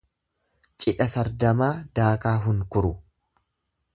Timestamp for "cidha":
0.83-1.07